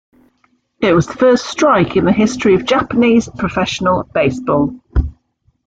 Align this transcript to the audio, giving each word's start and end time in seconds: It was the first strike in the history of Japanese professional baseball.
It 0.81 0.93
was 0.93 1.05
the 1.05 1.13
first 1.13 1.45
strike 1.45 1.95
in 1.95 2.05
the 2.05 2.11
history 2.11 2.55
of 2.55 2.65
Japanese 2.65 3.29
professional 3.29 4.01
baseball. 4.01 4.79